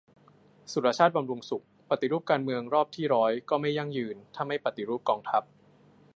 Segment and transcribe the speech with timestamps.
[0.71, 5.43] สุรชาติ บำรุงสุข: ปฏิรูปการเมืองรอบที่ร้อยก็ไม่ยั่งยืน ถ้าไม่ปฏิรูปกองทัพ